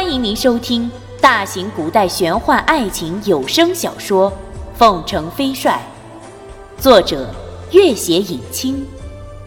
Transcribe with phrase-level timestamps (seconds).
[0.00, 0.88] 欢迎您收听
[1.20, 4.30] 大型古代玄幻爱情有声小说
[4.76, 5.82] 《凤城飞帅》，
[6.80, 7.34] 作者：
[7.72, 8.86] 月写影清，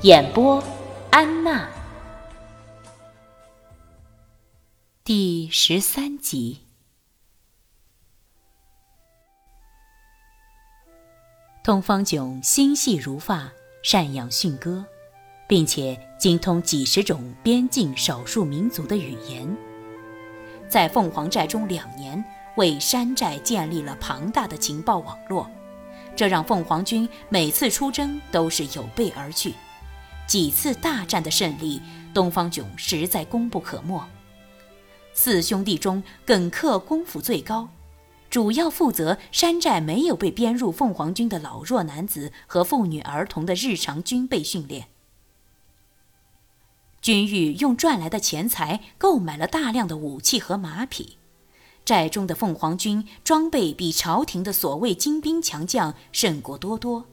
[0.01, 0.61] 演播：
[1.09, 1.69] 安娜。
[5.05, 6.59] 第十三集。
[11.63, 13.49] 东方炯心细如发，
[13.83, 14.83] 善养驯鸽，
[15.47, 19.70] 并且精通几十种边境少数民族的语言。
[20.71, 22.23] 在凤凰寨中两年，
[22.55, 25.45] 为山寨建立了庞大的情报网络，
[26.15, 29.53] 这让凤凰军每次出征都是有备而去。
[30.25, 31.81] 几次大战的胜利，
[32.13, 34.01] 东方炯实在功不可没。
[35.11, 37.67] 四兄弟中，耿克功夫最高。
[38.29, 44.87] 主要负责山寨没有被编入凤凰军的老弱男子和妇女儿童的日常军备训练。
[47.01, 51.17] 军玉用赚来的钱财购买了大量的武器和马匹，
[51.83, 57.05] 寨中的凤凰军装备比朝廷的所谓精兵强将胜过多多。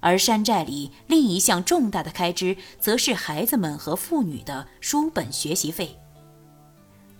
[0.00, 5.98] 而山寨里另一项重大的开支，则是孩子们和妇女的书本学习费。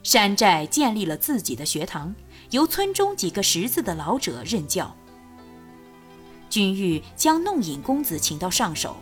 [0.02, 2.14] 山寨建立了自己的学堂。
[2.50, 4.94] 由村中几个识字的老者任教。
[6.48, 8.96] 君玉将弄影公子请到上首，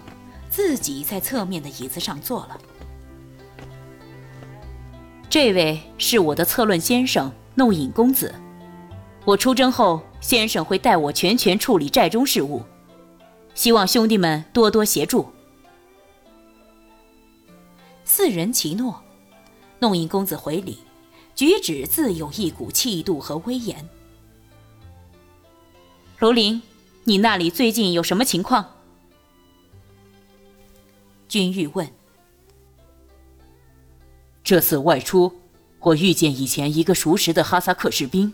[0.51, 2.59] 自己在侧面的椅子上坐了。
[5.39, 8.35] 这位是我的策论先生弄影公子。
[9.27, 12.63] 我出征后，先生会带我全权处理寨中事务，
[13.55, 15.31] 希望兄弟们多多协助。
[18.07, 18.99] 四人齐诺，
[19.79, 20.79] 弄影公子回礼。
[21.35, 23.87] 举止自有一股气度和威严。
[26.19, 26.63] 卢林，
[27.05, 28.65] 你那里最近有什么情况？
[31.29, 31.96] 君玉问。
[34.47, 35.41] 这次外出，
[35.81, 38.33] 我遇见以前一个熟识的哈萨克士兵，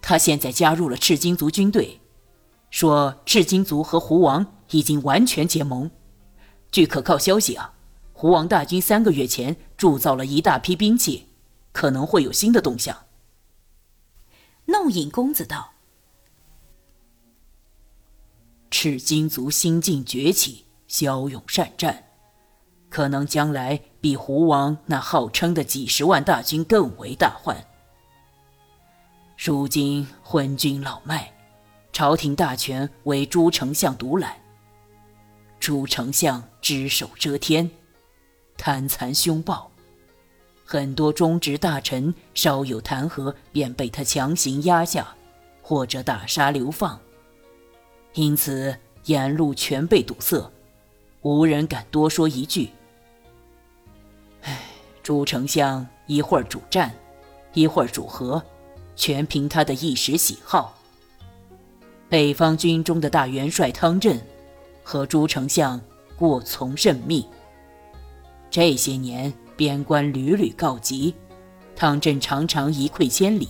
[0.00, 2.00] 他现在加入了赤金族军队，
[2.70, 5.90] 说赤金族和狐王已经完全结盟。
[6.70, 7.74] 据可靠消息啊，
[8.12, 11.26] 狐王大军三个月前铸造了一大批兵器。
[11.72, 13.06] 可能会有新的动向。
[14.66, 15.72] 弄影公子道
[18.70, 22.10] ：“赤金族新晋崛起，骁勇善战，
[22.90, 27.56] 可能将来比胡王那号称的几十万大军更为大患。
[29.38, 31.32] 如今昏君老迈，
[31.92, 34.34] 朝廷大权为朱丞相独揽。
[35.60, 37.70] 朱丞相只手遮天，
[38.58, 39.70] 贪残凶暴。”
[40.66, 45.14] 很多忠直大臣稍有弹劾，便被他强行压下，
[45.62, 46.98] 或者打杀流放。
[48.14, 50.50] 因此沿路全被堵塞，
[51.20, 52.70] 无人敢多说一句。
[55.02, 56.92] 朱丞相一会儿主战，
[57.52, 58.42] 一会儿主和，
[58.94, 60.78] 全凭他的一时喜好。
[62.08, 64.20] 北方军中的大元帅汤镇，
[64.82, 65.80] 和朱丞相
[66.16, 67.26] 过从甚密。
[68.50, 69.32] 这些年。
[69.54, 71.14] 边关屡屡告急，
[71.76, 73.46] 汤镇常常一溃千里，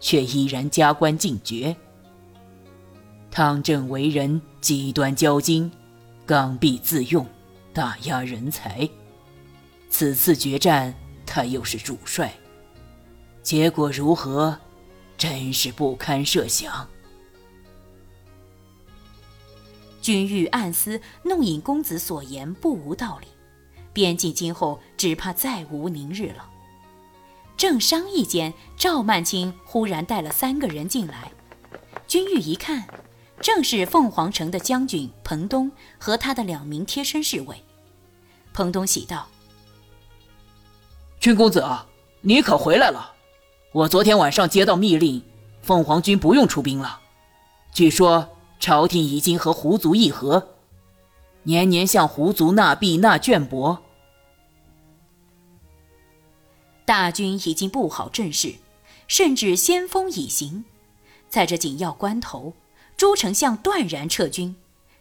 [0.00, 1.76] 却依然加官进爵。
[3.30, 5.70] 汤镇为人极端骄矜，
[6.24, 7.24] 刚愎自用，
[7.72, 8.88] 打压人才。
[9.98, 12.30] 此次决战，他又是主帅，
[13.42, 14.58] 结果如何，
[15.16, 16.86] 真是不堪设想。
[20.02, 23.28] 君玉暗思，弄影公子所言不无道理。
[23.94, 26.46] 边境今后只怕再无宁日了。
[27.56, 31.32] 正商议间，赵曼青忽然带了三个人进来。
[32.06, 32.86] 君玉一看，
[33.40, 37.64] 正是凤凰城的将军彭东和他的两名贴身侍卫。
[38.52, 39.26] 彭东喜道
[41.26, 41.88] ：“君公子啊，
[42.20, 43.14] 你可回来了！
[43.72, 45.20] 我昨天晚上接到密令，
[45.60, 47.00] 凤凰军不用出兵了。
[47.72, 48.28] 据说
[48.60, 50.50] 朝廷已经和胡族议和，
[51.42, 53.78] 年年向胡族纳币纳绢帛。”
[56.86, 58.54] 大军已经布好阵势，
[59.08, 60.64] 甚至先锋已行。
[61.28, 62.52] 在这紧要关头，
[62.96, 64.54] 朱丞相断然撤军，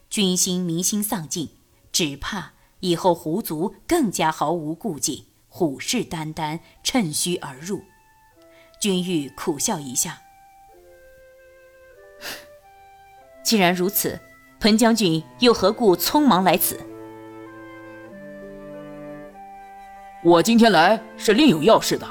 [0.10, 1.50] 军心民心丧尽，
[1.92, 5.26] 只怕以后胡族更加毫无顾忌，
[5.58, 7.82] 虎视眈眈，趁虚而入。
[8.78, 10.22] 君玉苦笑一下
[13.42, 14.20] ：“既然如此，
[14.60, 16.78] 彭将军又何故匆忙来此？”
[20.26, 22.06] 我今天来是另有要事的。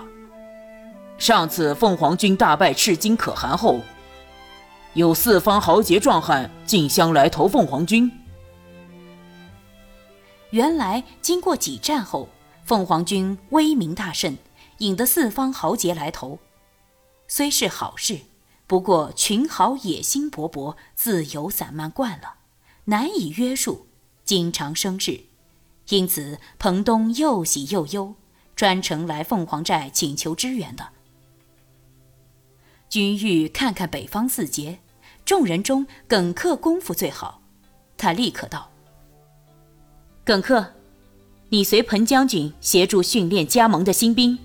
[1.18, 3.78] 上次凤凰军大败赤金可汗后，
[4.94, 8.10] 有四方豪杰壮汉竞相来投凤凰军。
[10.48, 12.26] 原来经过几战后，
[12.64, 14.38] 凤凰军威名大盛，
[14.78, 16.38] 引得四方豪杰来投。
[17.28, 18.20] 虽是好事，
[18.66, 22.36] 不过群豪野心勃勃，自由散漫惯了，
[22.84, 23.86] 难以约束，
[24.24, 25.24] 经常生事。
[25.90, 28.14] 因此，彭东又喜又忧，
[28.56, 30.88] 专程来凤凰寨请求支援的。
[32.88, 34.78] 君玉看看北方四杰，
[35.26, 37.42] 众人中耿克功夫最好，
[37.98, 38.70] 他立刻道
[40.24, 40.72] ：“耿克，
[41.54, 44.36] 你随彭将军协助训练加盟的新兵。”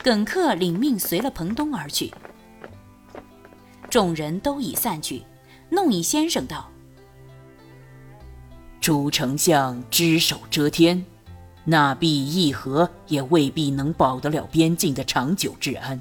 [0.00, 2.14] 耿克领命随了彭东而去。
[3.90, 5.24] 众人都已散去，
[5.68, 6.70] 弄影先生道。
[8.80, 11.04] 朱丞相只手遮天，
[11.64, 16.00] 那必议和也未必能保得了边境的长久治安。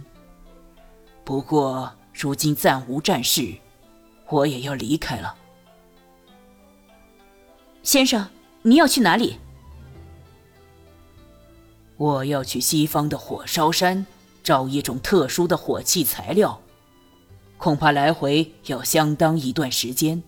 [1.23, 3.55] 不过如今暂无战事，
[4.29, 5.33] 我也要离开了。
[7.81, 8.27] 先生，
[8.61, 9.37] 你要去哪里？
[11.97, 14.05] 我要去西方的火烧山
[14.43, 16.61] 找一种特殊的火器材料，
[17.57, 20.21] 恐怕来回要相当一段时间。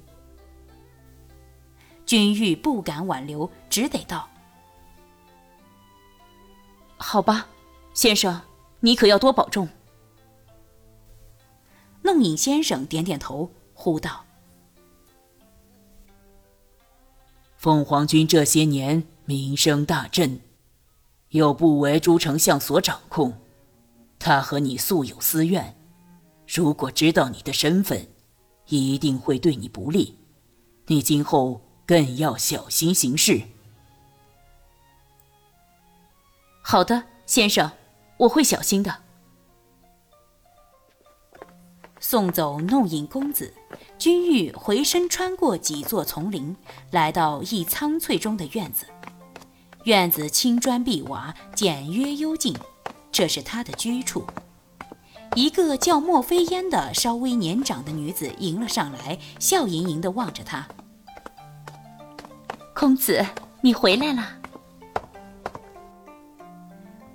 [2.06, 4.28] 君玉不敢挽留，只得道
[6.98, 7.48] ：“好吧，
[7.94, 8.42] 先生，
[8.80, 9.70] 你可要多保重。”
[12.02, 14.26] 弄影先生点点头，呼道
[17.58, 20.42] ：“凤凰君这些年名声大振，
[21.30, 23.34] 又不为朱丞相所掌控，
[24.20, 25.76] 他和你素有私怨，
[26.48, 28.08] 如果知道你的身份，
[28.68, 30.18] 一定会对你不利。
[30.88, 33.42] 你今后……”更要小心行事。
[36.62, 37.72] 好的，先生，
[38.18, 38.96] 我会小心的。
[42.00, 43.52] 送走弄影公子，
[43.98, 46.56] 君玉回身穿过几座丛林，
[46.92, 48.86] 来到一苍翠中的院子。
[49.86, 52.54] 院子青砖碧瓦，简约幽静，
[53.12, 54.26] 这是他的居处。
[55.36, 60.68] 一个叫莫非烟的稍微年长的女子迎了上来，笑盈盈地望着他。
[62.76, 63.26] 公子，
[63.62, 64.36] 你回来了。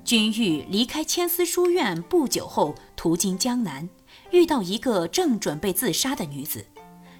[0.02, 3.88] 君玉离开千丝书院不久后，途经江南，
[4.30, 6.64] 遇到一个正准备自杀的女子。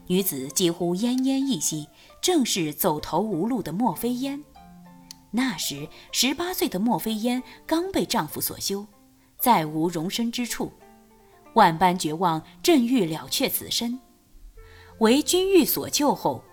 [0.06, 1.88] 女子几乎奄奄一息，
[2.22, 4.42] 正是走投无路的莫非烟。
[5.36, 8.86] 那时，十八岁的莫非烟刚被丈夫所休，
[9.36, 10.72] 再无容身之处，
[11.54, 13.98] 万般绝望，正欲了却此身，
[15.00, 16.44] 为君玉所救后。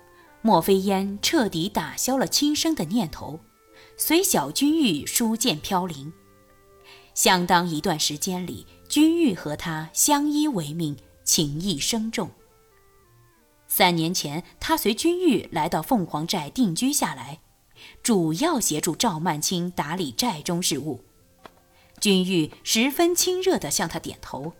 [0.44, 3.38] 莫非烟彻底打消了轻生的念头，
[3.96, 6.12] 随小君玉书剑飘零。
[7.14, 12.28] 相当一段时间里，君玉和他相依为命，情谊深重。
[13.68, 17.38] 三年前，他随君玉来到凤凰寨定居下来，
[18.02, 21.04] 主要协助赵曼青打理寨中事务。
[22.00, 24.52] 君玉十分亲热地向他点头。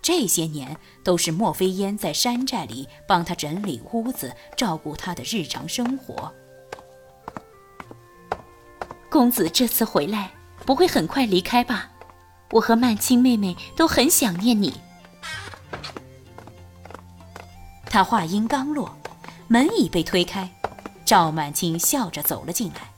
[0.00, 6.32] 这些年都是莫非烟在山寨里帮他整理屋子，照顾他的日常生活。
[9.10, 10.32] 公子这次回来
[10.64, 11.90] 不会很快离开吧？
[12.52, 14.72] 我和曼青妹妹都很想念你。
[17.86, 18.96] 他话音刚落，
[19.48, 20.48] 门已被推开，
[21.08, 22.90] 赵曼青笑着走了进来。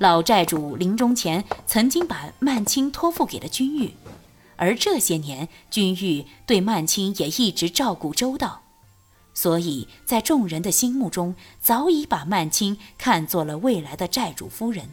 [0.00, 3.94] 老寨主临终前曾经把曼青托付给了君玉。
[4.56, 8.62] 而这些年，君玉对曼青也一直照顾周到，
[9.34, 14.88] 所以在众人的心目中，早已把曼青看作了未来的寨主夫人。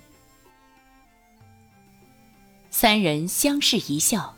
[2.70, 4.36] 三人相视一笑。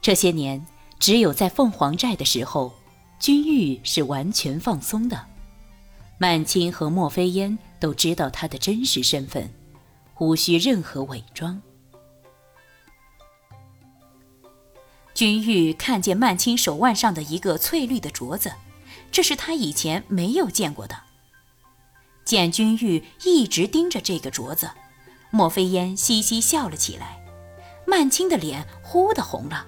[0.00, 0.64] 这些年，
[0.98, 2.72] 只有在凤凰寨的时候，
[3.18, 5.26] 君玉是完全放松的。
[6.22, 9.52] 曼青和莫非烟都知道他的真实身份，
[10.20, 11.60] 无需任何伪装。
[15.14, 18.52] 君玉看见曼青手腕上的一个翠绿的镯子，
[19.10, 20.96] 这是他以前没有见过的。
[22.24, 24.70] 见君玉一直盯着这个镯子，
[25.32, 27.20] 莫非烟嘻嘻笑了起来，
[27.84, 29.66] 曼青的脸忽的红了。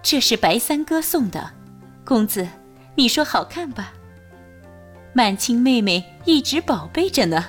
[0.00, 1.52] 这是白三哥送的，
[2.04, 2.48] 公子，
[2.94, 3.92] 你说好看吧？
[5.12, 7.46] 曼青妹妹一直宝贝着呢。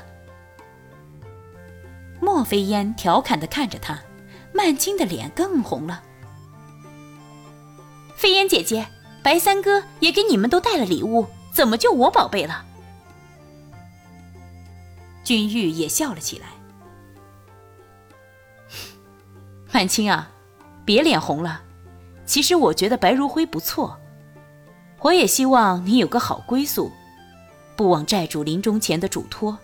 [2.19, 3.99] 莫非烟调侃的看着他。
[4.53, 6.03] 曼青的脸更红了。
[8.17, 8.85] 飞烟姐姐，
[9.23, 12.65] 白三哥也给你们都带了礼物，怎么就我宝贝了？
[15.23, 16.47] 君玉也笑了起来。
[19.71, 20.29] 曼青啊，
[20.83, 21.61] 别脸红了。
[22.25, 24.00] 其实我觉得白如辉不错，
[25.01, 26.91] 我也希望你有个好归宿，
[27.75, 29.57] 不枉寨主临终前的嘱托。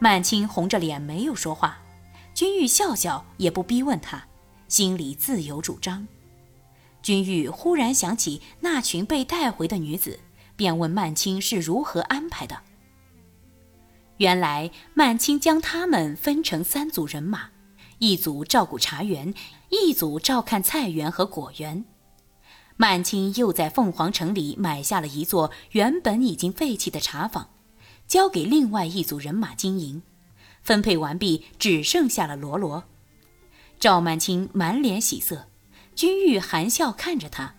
[0.00, 1.78] 曼青红着脸没有说话，
[2.34, 4.26] 君玉笑笑也不逼问他，
[4.66, 6.06] 心里自有主张。
[7.02, 10.18] 君玉忽然想起那群被带回的女子，
[10.56, 12.58] 便问曼青是如何安排的。
[14.16, 17.50] 原来曼青将他们分成三组人马，
[17.98, 19.32] 一组照顾茶园，
[19.74, 21.84] 一组照看菜园和果园。
[22.76, 27.50] 曼青又在凤凰城里买下了一座原本已经废弃的茶坊，
[28.06, 30.02] 交给另外一组人马经营。
[30.62, 32.84] 分配完毕，只剩下了罗罗。
[33.78, 35.48] 赵曼青满脸喜色。
[35.94, 37.54] 君玉含笑看着他，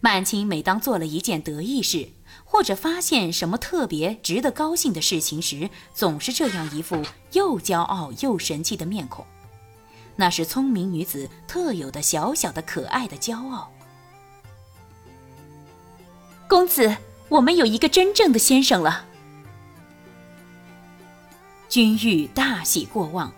[0.00, 2.10] 曼青每当做了一件得意事，
[2.44, 7.02] 或者发现什么特别值得高兴的事情时，总是这样一副
[7.32, 9.24] 又骄傲又神气的面孔。
[10.16, 13.70] 那是聪明女子特有的小小的可爱的骄傲。
[16.48, 16.96] 公子，
[17.28, 19.04] 我们有一个真正的先生了。
[21.68, 23.32] 君玉大喜过望，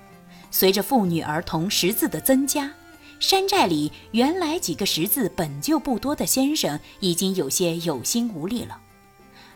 [0.50, 2.70] 随着妇女儿童识字的增加。
[3.18, 8.80] 山寨里原来几个识字本就不多的先生，已经有些有心无力了。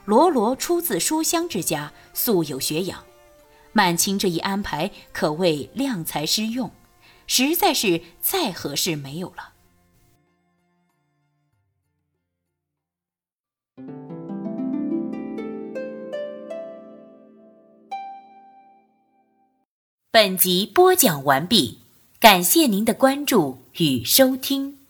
[0.04, 3.04] 罗罗出自书香之家，素有学养。
[3.72, 6.72] 曼青这一安排可谓量才施用，
[7.26, 9.52] 实在是再合适没有了。
[20.10, 21.82] 本集播讲完毕。
[22.22, 24.81] 感谢您的关注与收听。